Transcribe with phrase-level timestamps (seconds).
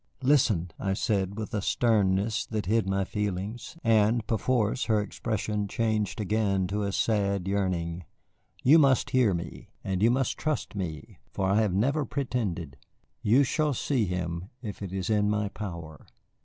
[0.23, 6.19] "Listen," I said, with a sternness that hid my feelings, and perforce her expression changed
[6.19, 8.05] again to a sad yearning,
[8.63, 9.69] "you must hear me.
[9.83, 12.77] And you must trust me, for I have never pretended.
[13.21, 16.07] You shall see him if it is in my power."